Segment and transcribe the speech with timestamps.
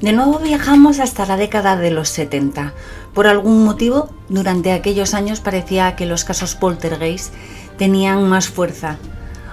[0.00, 2.72] De nuevo viajamos hasta la década de los 70.
[3.12, 7.34] Por algún motivo, durante aquellos años parecía que los casos poltergeist
[7.76, 8.96] tenían más fuerza.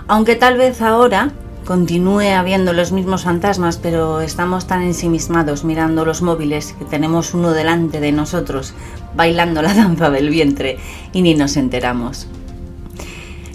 [0.08, 1.32] Aunque tal vez ahora
[1.66, 7.52] continúe habiendo los mismos fantasmas, pero estamos tan ensimismados mirando los móviles que tenemos uno
[7.52, 8.74] delante de nosotros
[9.16, 10.78] bailando la danza del vientre
[11.12, 12.28] y ni nos enteramos.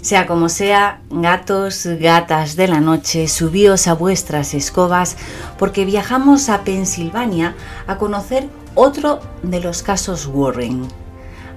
[0.03, 5.15] Sea como sea, gatos, gatas de la noche, subíos a vuestras escobas
[5.57, 7.55] porque viajamos a Pensilvania
[7.87, 10.89] a conocer otro de los casos Warren.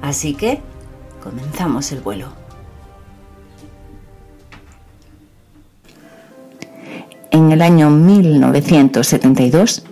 [0.01, 0.60] Así que
[1.24, 2.28] comenzamos el vuelo.
[7.32, 9.82] En el año 1972,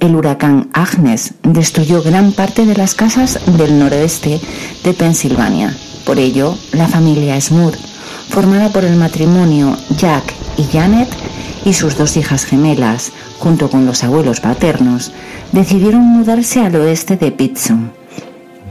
[0.00, 4.38] el huracán Agnes destruyó gran parte de las casas del noroeste
[4.84, 5.74] de Pensilvania.
[6.04, 7.91] Por ello, la familia Smoot
[8.32, 11.08] formada por el matrimonio Jack y Janet
[11.66, 15.12] y sus dos hijas gemelas, junto con los abuelos paternos,
[15.52, 17.92] decidieron mudarse al oeste de Pittston.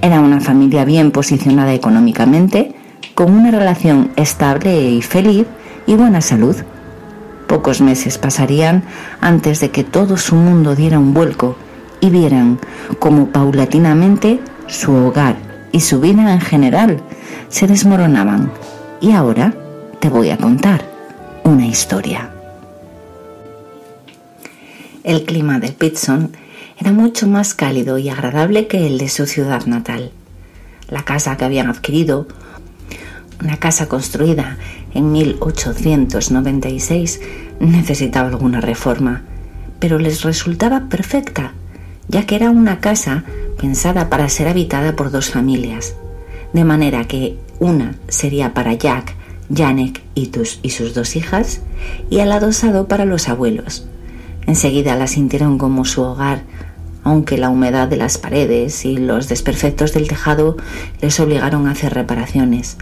[0.02, 2.74] Era una familia bien posicionada económicamente,
[3.14, 5.46] con una relación estable y feliz
[5.86, 6.56] y buena salud.
[7.46, 8.84] Pocos meses pasarían
[9.22, 11.56] antes de que todo su mundo diera un vuelco
[12.00, 12.58] y vieran
[12.98, 15.36] cómo paulatinamente su hogar
[15.72, 17.04] y su vida en general
[17.50, 18.52] se desmoronaban
[19.02, 19.54] y ahora
[20.00, 20.86] te voy a contar
[21.44, 22.30] una historia.
[25.04, 26.38] El clima de Pitson
[26.78, 30.12] era mucho más cálido y agradable que el de su ciudad natal.
[30.88, 32.28] La casa que habían adquirido,
[33.42, 34.60] una casa construida
[34.94, 37.22] en 1896,
[37.60, 39.24] necesitaba alguna reforma,
[39.80, 41.54] pero les resultaba perfecta,
[42.08, 43.24] ya que era una casa
[43.60, 45.96] pensada para ser habitada por dos familias,
[46.54, 49.16] de manera que una sería para Jack,
[49.54, 50.32] Janek y,
[50.70, 51.62] sus dos hijas,
[52.10, 53.86] y al adosado para los abuelos.
[54.48, 56.44] Enseguida la sintieron como su hogar,
[57.04, 60.58] aunque la humedad de las paredes y los desperfectos del tejado
[61.02, 62.78] les obligaron a hacer reparaciones.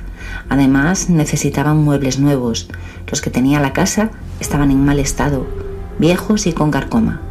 [0.50, 2.70] Además, necesitaban muebles nuevos.
[3.10, 5.48] Los que tenía la casa estaban en mal estado,
[6.00, 7.22] viejos y con carcoma.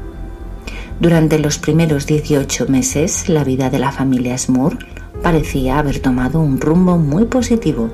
[1.00, 4.78] Durante los primeros 18 meses, la vida de la familia Smur
[5.22, 7.90] parecía haber tomado un rumbo muy positivo.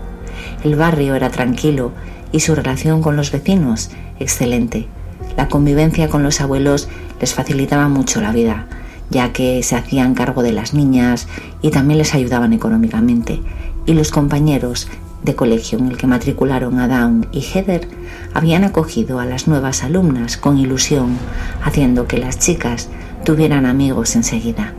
[0.63, 1.93] El barrio era tranquilo
[2.33, 4.89] y su relación con los vecinos excelente.
[5.37, 6.89] La convivencia con los abuelos
[7.21, 8.67] les facilitaba mucho la vida,
[9.11, 11.29] ya que se hacían cargo de las niñas
[11.63, 13.41] y también les ayudaban económicamente.
[13.87, 14.89] Y los compañeros
[15.23, 17.89] de colegio en el que matricularon a Dawn y Heather
[18.35, 21.17] habían acogido a las nuevas alumnas con ilusión,
[21.63, 22.89] haciendo que las chicas
[23.25, 24.75] tuvieran amigos enseguida.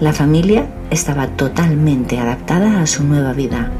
[0.00, 3.70] La familia estaba totalmente adaptada a su nueva vida,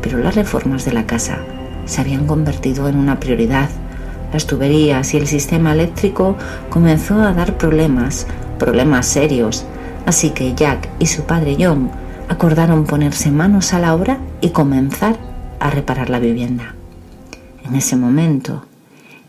[0.00, 1.38] pero las reformas de la casa
[1.84, 3.70] se habían convertido en una prioridad.
[4.32, 6.36] Las tuberías y el sistema eléctrico
[6.68, 8.26] comenzó a dar problemas,
[8.58, 9.64] problemas serios,
[10.04, 11.92] así que Jack y su padre John
[12.28, 15.16] acordaron ponerse manos a la obra y comenzar
[15.60, 16.74] a reparar la vivienda.
[17.64, 18.64] En ese momento,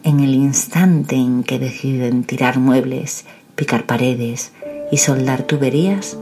[0.02, 4.52] en el instante en que deciden tirar muebles, picar paredes
[4.92, 6.18] y soldar tuberías,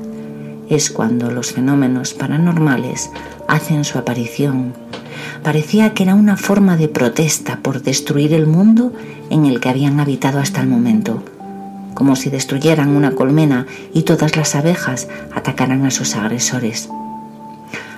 [0.69, 3.09] es cuando los fenómenos paranormales
[3.47, 4.73] hacen su aparición.
[5.43, 8.93] Parecía que era una forma de protesta por destruir el mundo
[9.29, 11.23] en el que habían habitado hasta el momento,
[11.93, 16.89] como si destruyeran una colmena y todas las abejas atacaran a sus agresores.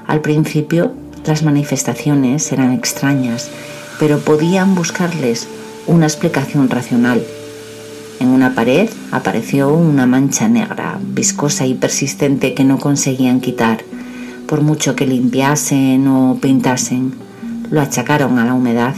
[0.08, 0.94] Al principio
[1.26, 3.50] las manifestaciones eran extrañas,
[4.00, 5.48] pero podían buscarles
[5.86, 7.24] una explicación racional
[8.24, 13.84] en una pared apareció una mancha negra, viscosa y persistente que no conseguían quitar,
[14.48, 17.14] por mucho que limpiasen o pintasen.
[17.70, 18.96] Lo achacaron a la humedad.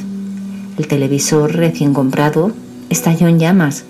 [0.78, 2.52] El televisor recién comprado
[2.90, 3.86] estalló en llamas.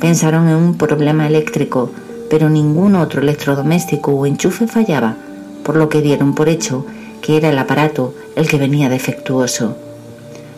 [0.00, 1.92] Pensaron en un problema eléctrico,
[2.28, 5.16] pero ningún otro electrodoméstico o enchufe fallaba,
[5.64, 6.84] por lo que dieron por hecho
[7.22, 9.76] que era el aparato el que venía defectuoso.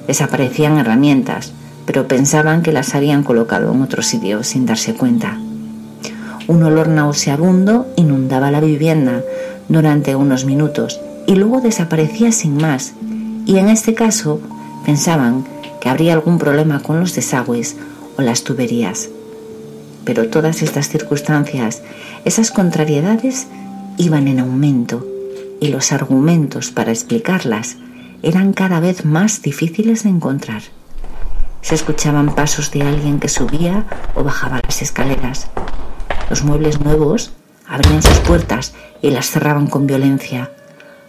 [0.06, 1.52] Desaparecían herramientas,
[1.86, 5.38] pero pensaban que las habían colocado en otro sitio sin darse cuenta.
[6.48, 9.22] Un olor nauseabundo inundaba la vivienda
[9.68, 12.94] durante unos minutos y luego desaparecía sin más,
[13.46, 14.40] y en este caso
[14.84, 15.44] pensaban
[15.80, 17.76] que habría algún problema con los desagües
[18.16, 19.08] o las tuberías.
[20.04, 21.82] Pero todas estas circunstancias,
[22.24, 23.46] esas contrariedades,
[23.98, 25.06] iban en aumento
[25.60, 27.76] y los argumentos para explicarlas
[28.22, 30.62] eran cada vez más difíciles de encontrar.
[31.62, 35.48] Se escuchaban pasos de alguien que subía o bajaba las escaleras.
[36.28, 37.32] Los muebles nuevos
[37.68, 40.50] abrían sus puertas y las cerraban con violencia.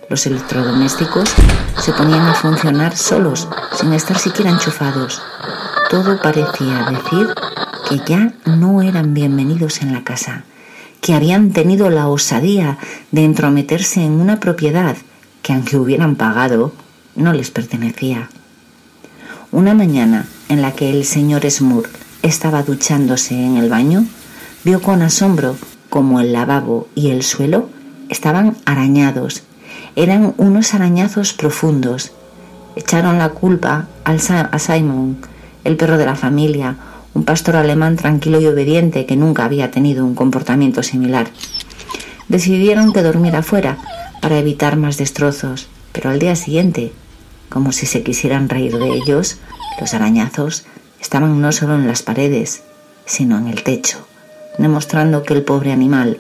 [0.10, 1.34] Los electrodomésticos
[1.78, 5.22] se ponían a funcionar solos, sin estar siquiera enchufados.
[5.90, 7.34] Todo parecía decir
[7.90, 10.44] que ya no eran bienvenidos en la casa,
[11.02, 12.78] que habían tenido la osadía
[13.12, 14.98] de entrometerse en una propiedad
[15.42, 16.74] que aunque hubieran pagado,
[17.16, 18.30] no les pertenecía.
[19.52, 21.90] Una mañana en la que el señor Smurl
[22.22, 24.06] estaba duchándose en el baño,
[24.64, 25.58] vio con asombro
[25.90, 27.70] como el lavabo y el suelo
[28.10, 29.44] estaban arañados.
[29.96, 32.12] Eran unos arañazos profundos.
[32.76, 35.18] Echaron la culpa a Simon,
[35.64, 36.78] el perro de la familia,
[37.14, 41.28] un pastor alemán tranquilo y obediente que nunca había tenido un comportamiento similar.
[42.28, 43.78] Decidieron que dormiera fuera
[44.22, 46.94] para evitar más destrozos, pero al día siguiente,
[47.50, 49.38] como si se quisieran reír de ellos,
[49.80, 50.66] los arañazos
[51.02, 52.64] estaban no solo en las paredes,
[53.06, 54.06] sino en el techo
[54.58, 56.18] demostrando que el pobre animal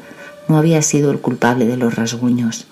[0.47, 2.67] no había sido el culpable de los rasguños.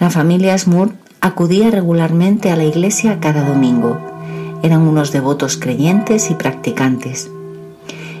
[0.00, 3.98] La familia Smurf acudía regularmente a la iglesia cada domingo.
[4.62, 7.30] Eran unos devotos creyentes y practicantes.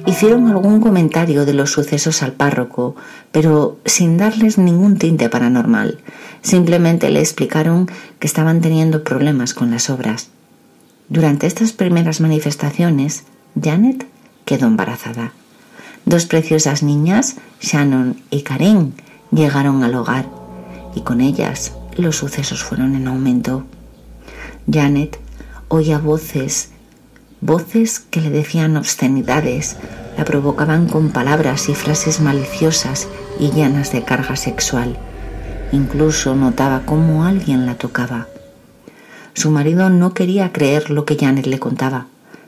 [0.06, 2.94] Hicieron algún comentario de los sucesos al párroco,
[3.32, 5.98] pero sin darles ningún tinte paranormal.
[6.42, 10.28] Simplemente le explicaron que estaban teniendo problemas con las obras.
[11.08, 13.24] Durante estas primeras manifestaciones,
[13.60, 14.06] Janet
[14.44, 15.32] quedó embarazada.
[16.06, 18.94] Dos preciosas niñas, Shannon y Karen,
[19.30, 20.28] llegaron al hogar
[20.94, 23.64] y con ellas los sucesos fueron en aumento.
[24.70, 25.18] Janet
[25.68, 26.70] oía voces,
[27.40, 29.76] voces que le decían obscenidades,
[30.16, 33.08] la provocaban con palabras y frases maliciosas
[33.38, 34.96] y llenas de carga sexual.
[35.72, 38.28] Incluso notaba cómo alguien la tocaba.
[39.34, 42.06] Su marido no quería creer lo que Janet le contaba.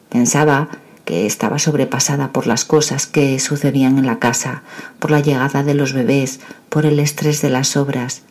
[0.09, 0.69] Pensaba
[1.05, 4.62] que estaba sobrepasada por las cosas que sucedían en la casa,
[4.99, 8.23] por la llegada de los bebés, por el estrés de las obras.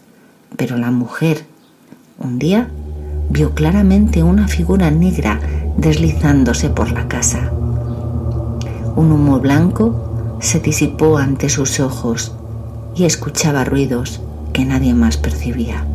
[0.56, 1.46] Pero la mujer,
[2.18, 2.70] un día,
[3.30, 5.40] vio claramente una figura negra
[5.78, 7.52] deslizándose por la casa.
[8.96, 12.34] Un humo blanco se disipó ante sus ojos
[12.96, 14.22] y escuchaba ruidos
[14.54, 15.86] que nadie más percibía.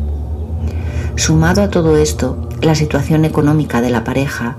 [1.15, 4.57] Sumado a todo esto, la situación económica de la pareja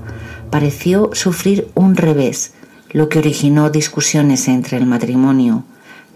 [0.49, 2.53] pareció sufrir un revés,
[2.91, 5.63] lo que originó discusiones entre el matrimonio.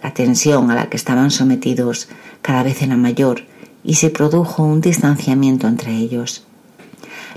[0.04, 2.08] La tensión a la que estaban sometidos
[2.42, 3.42] cada vez era mayor
[3.84, 6.46] y se produjo un distanciamiento entre ellos.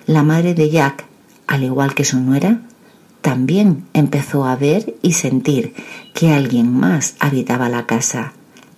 [0.07, 1.05] La madre de Jack,
[1.47, 2.61] al igual que su nuera,
[3.23, 5.75] también empezó a ver y sentir
[6.15, 8.35] que alguien más habitaba la casa.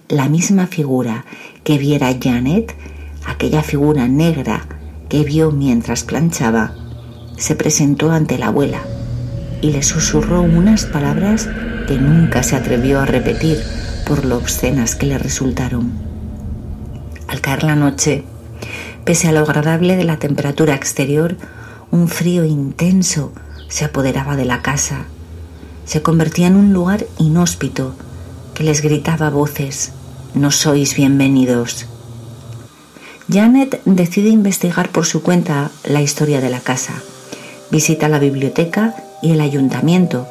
[0.08, 1.24] La misma figura
[1.64, 2.74] que viera Janet,
[3.26, 4.66] aquella figura negra
[5.08, 6.74] que vio mientras planchaba,
[7.36, 8.82] se presentó ante la abuela
[9.60, 11.48] y le susurró unas palabras
[11.86, 13.58] que nunca se atrevió a repetir
[14.06, 15.92] por lo obscenas que le resultaron.
[17.28, 18.24] Al caer la noche,
[19.04, 21.36] pese a lo agradable de la temperatura exterior,
[21.90, 23.32] un frío intenso
[23.68, 25.04] se apoderaba de la casa.
[25.84, 27.94] Se convertía en un lugar inhóspito
[28.54, 29.92] que les gritaba voces,
[30.34, 31.86] no sois bienvenidos.
[33.32, 36.92] Janet decide investigar por su cuenta la historia de la casa
[37.72, 40.26] Visita la biblioteca y el ayuntamiento,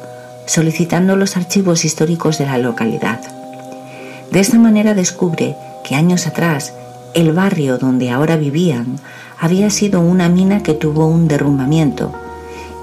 [0.46, 3.20] solicitando los archivos históricos de la localidad.
[4.30, 6.72] De esta manera descubre que años atrás
[7.14, 9.00] el barrio donde ahora vivían
[9.40, 12.12] había sido una mina que tuvo un derrumbamiento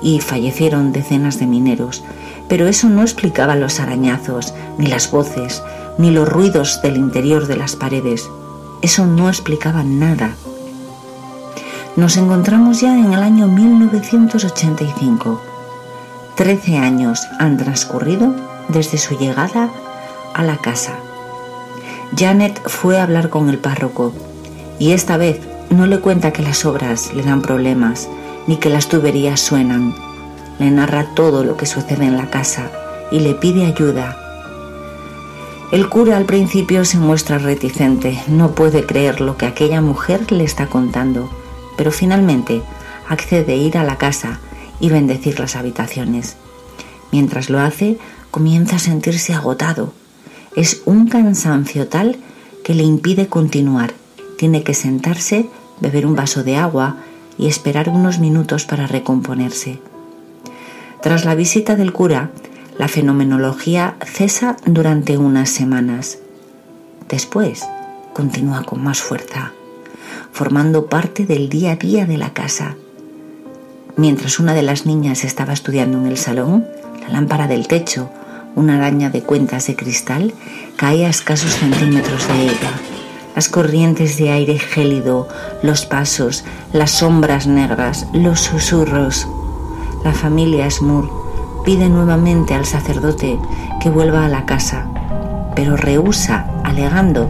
[0.04, 2.04] y fallecieron decenas de mineros,
[2.50, 5.64] pero eso no explicaba los arañazos, ni las voces,
[5.98, 8.28] ni los ruidos del interior de las paredes.
[8.82, 10.36] Eso no explicaba nada.
[11.96, 15.42] Nos encontramos ya en el año 1985.
[16.36, 18.34] Trece años han transcurrido
[18.70, 19.70] desde su llegada
[20.34, 20.94] a la casa.
[22.16, 24.14] Janet fue a hablar con el párroco
[24.80, 28.08] y esta vez no le cuenta que las obras le dan problemas
[28.48, 29.94] ni que las tuberías suenan.
[30.58, 32.72] Le narra todo lo que sucede en la casa
[33.12, 34.29] y le pide ayuda.
[35.72, 40.44] El cura al principio se muestra reticente, no puede creer lo que aquella mujer le
[40.44, 41.30] está contando
[41.80, 42.62] pero finalmente
[43.08, 44.42] accede a ir a la casa
[44.82, 46.36] y bendecir las habitaciones.
[47.14, 47.98] Mientras lo hace,
[48.32, 49.94] comienza a sentirse agotado.
[50.58, 52.18] Es un cansancio tal
[52.66, 53.94] que le impide continuar.
[54.38, 55.48] Tiene que sentarse,
[55.80, 56.98] beber un vaso de agua
[57.38, 59.80] y esperar unos minutos para recomponerse.
[61.02, 62.32] Tras la visita del cura,
[62.80, 66.18] la fenomenología cesa durante unas semanas.
[67.08, 67.64] Después,
[68.16, 69.52] continúa con más fuerza
[70.32, 72.76] formando parte del día a día de la casa.
[73.98, 76.66] Mientras una de las niñas estaba estudiando en el salón,
[77.02, 78.10] la lámpara del techo,
[78.56, 80.34] una araña de cuentas de cristal,
[80.78, 82.72] caía a escasos centímetros de ella.
[83.36, 85.28] Las corrientes de aire gélido,
[85.62, 86.44] los pasos,
[86.74, 89.28] las sombras negras, los susurros.
[90.04, 91.29] La familia Smur
[91.66, 93.38] pide nuevamente al sacerdote
[93.82, 94.88] que vuelva a la casa,
[95.56, 97.30] pero rehúsa alegando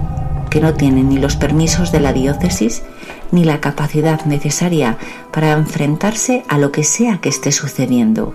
[0.49, 2.83] que no tiene ni los permisos de la diócesis
[3.31, 4.97] ni la capacidad necesaria
[5.31, 8.33] para enfrentarse a lo que sea que esté sucediendo.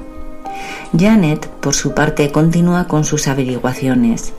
[0.97, 4.33] Janet, por su parte, continúa con sus averiguaciones.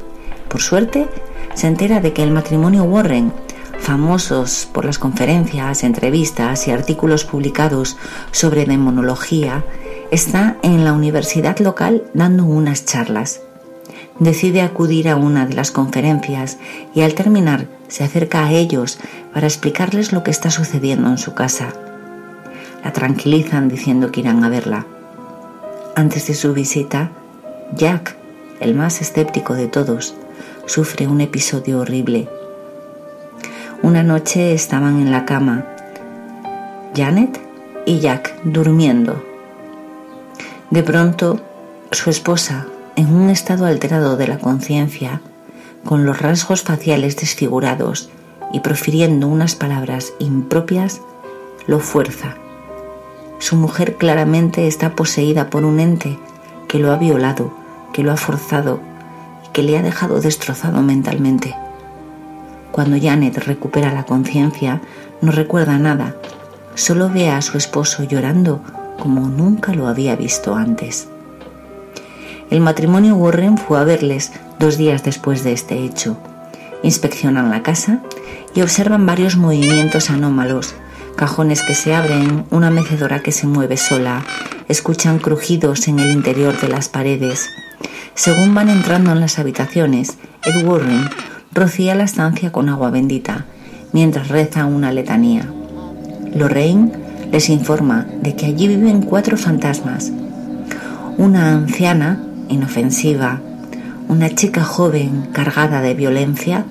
[0.48, 1.08] Por suerte,
[1.54, 3.34] se entera de que el matrimonio Warren,
[3.80, 7.98] famosos por las conferencias, entrevistas y artículos publicados
[8.32, 9.66] sobre demonología,
[10.16, 13.42] está en la universidad local dando unas charlas.
[14.18, 16.58] Decide acudir a una de las conferencias
[16.94, 18.98] y al terminar se acerca a ellos
[19.34, 21.74] para explicarles lo que está sucediendo en su casa.
[22.82, 24.86] La tranquilizan diciendo que irán a verla.
[25.98, 27.12] Antes de su visita,
[27.76, 28.16] Jack,
[28.62, 30.16] el más escéptico de todos,
[30.66, 32.30] sufre un episodio horrible.
[33.82, 35.66] Una noche estaban en la cama,
[36.96, 37.38] Janet
[37.86, 39.35] y Jack durmiendo.
[40.72, 41.40] De pronto,
[41.92, 45.22] su esposa, en un estado alterado de la conciencia,
[45.84, 48.10] con los rasgos faciales desfigurados
[48.52, 51.02] y profiriendo unas palabras impropias,
[51.68, 52.36] lo fuerza.
[53.38, 56.18] Su mujer claramente está poseída por un ente
[56.68, 57.54] que lo ha violado,
[57.94, 58.80] que lo ha forzado
[59.46, 61.56] y que le ha dejado destrozado mentalmente.
[62.72, 64.82] Cuando Janet recupera la conciencia,
[65.22, 66.16] no recuerda nada,
[66.76, 68.62] solo ve a su esposo llorando
[69.00, 71.08] como nunca lo había visto antes.
[72.50, 76.18] El matrimonio Warren fue a verles dos días después de este hecho.
[76.84, 78.02] Inspeccionan la casa
[78.54, 80.76] y observan varios movimientos anómalos,
[81.16, 84.24] cajones que se abren, una mecedora que se mueve sola,
[84.68, 87.50] escuchan crujidos en el interior de las paredes.
[88.14, 91.10] Según van entrando en las habitaciones, Ed Warren
[91.52, 93.46] rocía la estancia con agua bendita,
[93.92, 95.50] mientras reza una letanía.
[96.36, 96.92] Lorraine
[97.32, 100.12] les informa de que allí viven cuatro fantasmas.
[101.18, 103.40] Una anciana inofensiva,
[104.10, 106.66] una chica joven cargada de violencia,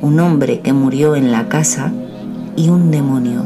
[0.00, 1.90] un hombre que murió en la casa
[2.54, 3.42] y un demonio,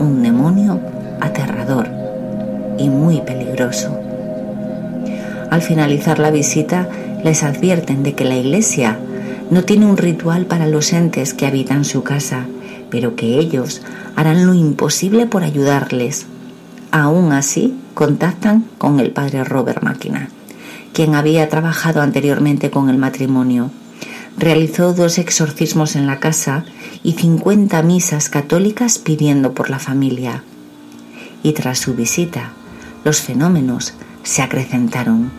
[0.00, 0.80] un demonio
[1.20, 1.88] aterrador
[2.76, 3.96] y muy peligroso.
[5.48, 6.88] Al finalizar la visita,
[7.22, 8.98] les advierten de que la iglesia
[9.48, 12.46] no tiene un ritual para los entes que habitan su casa,
[12.90, 13.82] pero que ellos
[14.14, 16.26] harán lo imposible por ayudarles.
[16.90, 20.28] Aún así, contactan con el padre Robert Máquina
[20.96, 23.70] quien había trabajado anteriormente con el matrimonio.
[24.38, 26.64] Realizó dos exorcismos en la casa
[27.02, 30.42] y 50 misas católicas pidiendo por la familia.
[31.42, 32.52] Y tras su visita,
[33.04, 35.30] los fenómenos se acrecentaron.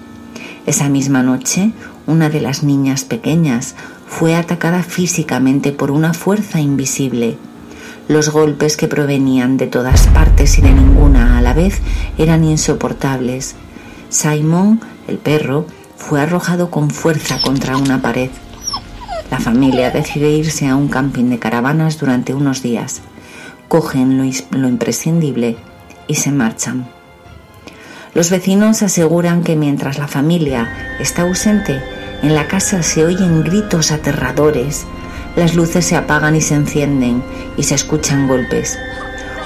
[0.67, 1.71] Esa misma noche,
[2.07, 3.75] una de las niñas pequeñas
[4.07, 7.37] fue atacada físicamente por una fuerza invisible.
[8.07, 11.81] Los golpes que provenían de todas partes y de ninguna a la vez
[12.17, 13.55] eran insoportables.
[14.09, 15.65] Simon el perro
[15.97, 18.29] fue arrojado con fuerza contra una pared.
[19.29, 23.01] La familia decide irse a un camping de caravanas durante unos días.
[23.67, 25.57] Cogen lo, imprescindible
[26.07, 26.87] y se marchan.
[28.13, 31.81] Los vecinos aseguran que mientras la familia está ausente,
[32.24, 34.86] en la casa se oyen gritos aterradores,
[35.36, 37.24] las luces se apagan y se encienden
[37.57, 38.77] y se escuchan golpes.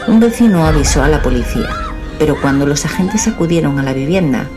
[0.08, 1.70] Un vecino avisó a la policía,
[2.18, 4.48] pero cuando los agentes acudieron a la vivienda,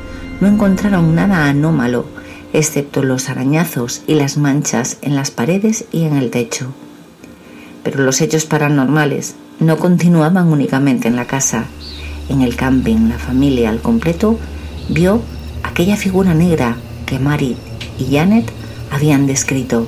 [0.40, 2.06] no encontraron nada anómalo,
[2.52, 6.68] excepto los arañazos y las manchas en las paredes y en el techo.
[7.82, 11.64] Pero los hechos paranormales no continuaban únicamente en la casa.
[12.28, 14.38] En el camping, la familia al completo
[14.88, 15.20] vio
[15.62, 17.56] aquella figura negra que Mary
[17.98, 18.50] y Janet
[18.90, 19.86] habían descrito.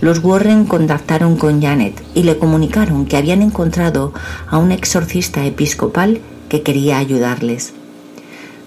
[0.00, 4.14] Los Warren contactaron con Janet y le comunicaron que habían encontrado
[4.48, 7.74] a un exorcista episcopal que quería ayudarles.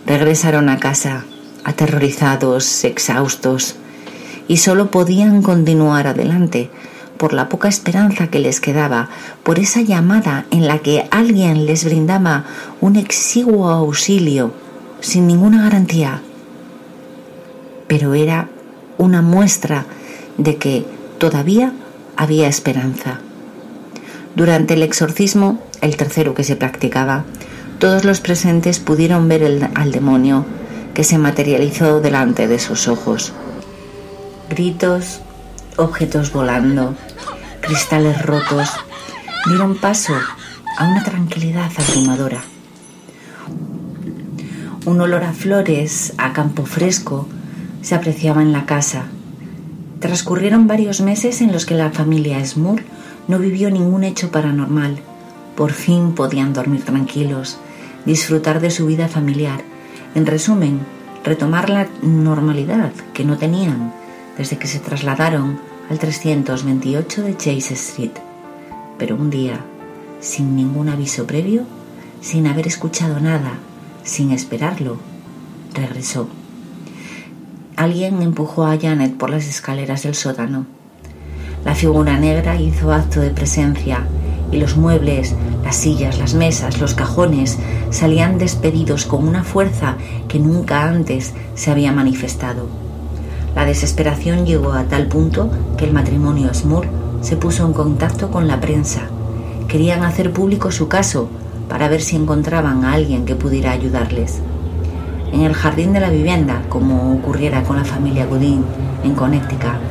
[0.06, 1.25] Regresaron a casa,
[1.63, 3.75] aterrorizados, exhaustos,
[4.48, 6.70] y solo podían continuar adelante
[7.18, 9.10] por la poca esperanza que les quedaba,
[9.44, 12.46] por esa llamada en la que alguien les brindaba
[12.82, 14.51] un exiguo auxilio
[15.00, 16.22] sin ninguna garantía.
[17.94, 18.50] Pero era
[18.98, 19.86] una muestra
[20.40, 20.84] de que
[21.20, 21.74] todavía
[22.18, 23.20] había esperanza.
[24.36, 27.24] Durante el exorcismo, el tercero que se practicaba,
[27.78, 30.44] todos los presentes pudieron ver al demonio
[30.96, 33.32] que se materializó delante de sus ojos.
[34.50, 35.22] Gritos,
[35.78, 36.96] objetos volando,
[37.62, 38.72] cristales rotos,
[39.46, 40.16] dieron paso
[40.80, 42.44] a una tranquilidad abrumadora.
[44.84, 47.28] Un olor a flores, a campo fresco,
[47.84, 49.04] se apreciaba en la casa.
[50.00, 52.82] Transcurrieron varios meses en los que la familia Smur
[53.28, 54.98] no vivió ningún hecho paranormal.
[55.56, 57.60] Por fin podían dormir tranquilos
[58.06, 59.62] disfrutar de su vida familiar
[60.16, 60.80] En resumen,
[61.24, 63.94] retomar la normalidad que no tenían
[64.38, 65.60] desde que se trasladaron
[65.90, 68.12] al 328 de Chase Street.
[69.00, 69.60] Pero un día,
[70.20, 71.63] sin ningún aviso previo,
[72.22, 73.54] sin haber escuchado nada,
[74.04, 74.98] sin esperarlo,
[75.74, 76.28] regresó.
[77.75, 80.68] Alguien empujó a Janet por las escaleras del sótano.
[81.65, 84.06] La figura negra hizo acto de presencia
[84.51, 87.58] y los muebles, las sillas, las mesas, los cajones
[87.89, 92.68] salían despedidos con una fuerza que nunca antes se había manifestado.
[93.56, 96.88] La desesperación llegó a tal punto que el matrimonio Small
[97.22, 99.01] se puso en contacto con la prensa.
[99.68, 101.27] Querían hacer público su caso
[101.70, 104.42] para ver si encontraban a alguien que pudiera ayudarles.
[105.34, 108.63] En el jardín de la vivienda, como ocurriera con la familia Godin
[109.04, 109.82] en Connecticut,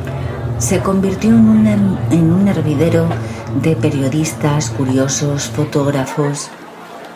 [0.57, 3.07] se convirtió en un, hervidero
[3.61, 6.49] de periodistas, curiosos, fotógrafos.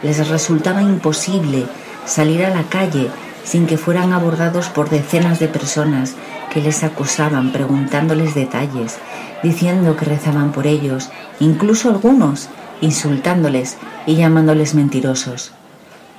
[0.03, 1.67] Les resultaba imposible
[2.05, 3.07] salir a la calle
[3.45, 6.15] sin que fueran abordados por decenas de personas
[6.51, 8.97] que les acusaban preguntándoles detalles,
[9.41, 12.49] diciendo que rezaban por ellos, incluso algunos
[12.81, 15.53] insultándoles y llamándoles mentirosos.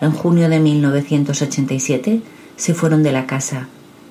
[0.00, 2.22] En junio de 1987
[2.56, 3.66] se fueron de la casa,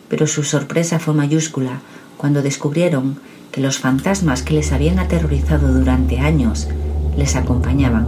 [0.09, 1.79] pero su sorpresa fue mayúscula
[2.17, 6.67] cuando descubrieron que los fantasmas que les habían aterrorizado durante años
[7.15, 8.05] les acompañaban.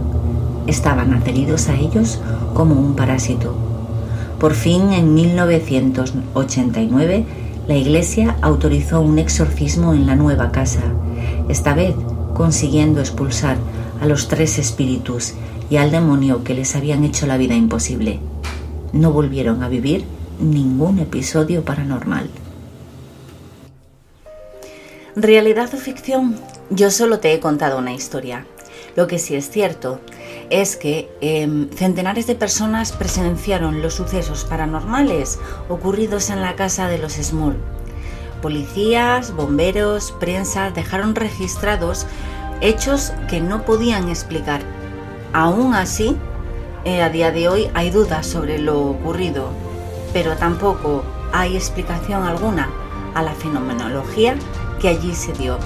[0.66, 2.20] Estaban adheridos a ellos
[2.52, 3.56] como un parásito.
[4.38, 7.24] Por fin, en 1989,
[7.66, 10.82] la Iglesia autorizó un exorcismo en la nueva casa,
[11.48, 11.94] esta vez
[12.34, 13.56] consiguiendo expulsar
[14.02, 15.32] a los tres espíritus
[15.70, 18.18] y al demonio que les habían hecho la vida imposible.
[18.92, 20.04] No volvieron a vivir
[20.40, 22.28] ningún episodio paranormal.
[25.14, 26.36] Realidad o ficción,
[26.70, 28.46] yo solo te he contado una historia.
[28.96, 30.00] Lo que sí es cierto
[30.50, 36.98] es que em, centenares de personas presenciaron los sucesos paranormales ocurridos en la casa de
[36.98, 37.56] los Small.
[38.42, 42.06] Policías, bomberos, prensa dejaron registrados
[42.60, 44.62] hechos que no podían explicar.
[45.32, 46.16] Aún así,
[46.84, 49.50] eh, a día de hoy hay dudas sobre lo ocurrido,
[50.12, 52.68] pero tampoco hay explicación alguna
[53.14, 54.34] a la fenomenología
[54.80, 55.58] que allí se dio.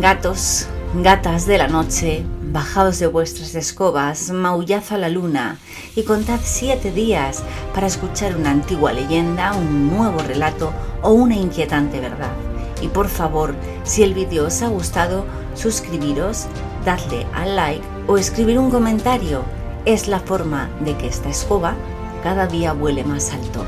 [0.00, 0.68] Gatos,
[1.02, 5.58] gatas de la noche, bajaos de vuestras escobas, maullad a la luna
[5.94, 7.42] y contad siete días
[7.74, 10.72] para escuchar una antigua leyenda, un nuevo relato
[11.02, 12.32] o una inquietante verdad.
[12.80, 16.46] Y por favor, si el vídeo os ha gustado, suscribiros,
[16.86, 19.42] darle al like o escribir un comentario.
[19.84, 21.74] Es la forma de que esta escoba
[22.22, 23.64] cada día vuele más alto.